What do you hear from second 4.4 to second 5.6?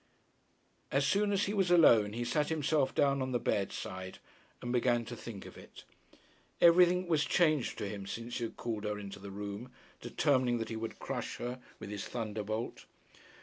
and began to think of